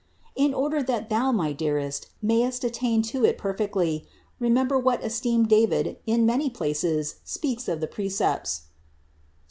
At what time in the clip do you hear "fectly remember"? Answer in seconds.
3.53-4.75